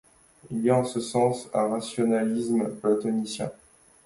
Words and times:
Il 0.49 0.61
y 0.63 0.71
a 0.71 0.75
en 0.77 0.83
ce 0.83 0.99
sens 0.99 1.47
un 1.53 1.67
rationalisme 1.67 2.71
platonicien. 2.81 3.51